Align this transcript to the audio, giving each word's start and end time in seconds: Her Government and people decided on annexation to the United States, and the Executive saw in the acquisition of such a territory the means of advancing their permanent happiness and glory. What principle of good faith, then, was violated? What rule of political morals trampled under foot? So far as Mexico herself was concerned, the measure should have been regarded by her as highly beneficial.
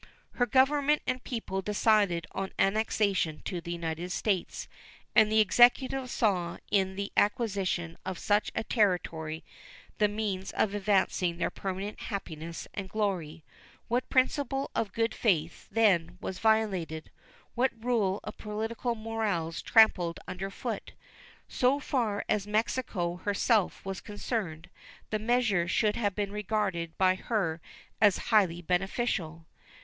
Her 0.31 0.47
Government 0.47 1.03
and 1.05 1.23
people 1.23 1.61
decided 1.61 2.25
on 2.31 2.53
annexation 2.57 3.43
to 3.45 3.61
the 3.61 3.71
United 3.71 4.11
States, 4.11 4.67
and 5.15 5.31
the 5.31 5.39
Executive 5.39 6.09
saw 6.09 6.57
in 6.71 6.95
the 6.95 7.11
acquisition 7.15 7.99
of 8.03 8.17
such 8.17 8.49
a 8.55 8.63
territory 8.63 9.43
the 9.99 10.07
means 10.07 10.49
of 10.53 10.73
advancing 10.73 11.37
their 11.37 11.51
permanent 11.51 11.99
happiness 11.99 12.67
and 12.73 12.89
glory. 12.89 13.43
What 13.89 14.09
principle 14.09 14.71
of 14.73 14.91
good 14.91 15.13
faith, 15.13 15.67
then, 15.69 16.17
was 16.19 16.39
violated? 16.39 17.11
What 17.53 17.69
rule 17.85 18.21
of 18.23 18.39
political 18.39 18.95
morals 18.95 19.61
trampled 19.61 20.19
under 20.27 20.49
foot? 20.49 20.93
So 21.47 21.79
far 21.79 22.25
as 22.27 22.47
Mexico 22.47 23.17
herself 23.17 23.85
was 23.85 24.01
concerned, 24.01 24.71
the 25.11 25.19
measure 25.19 25.67
should 25.67 25.95
have 25.95 26.15
been 26.15 26.31
regarded 26.31 26.97
by 26.97 27.13
her 27.13 27.61
as 28.01 28.17
highly 28.33 28.63
beneficial. 28.63 29.45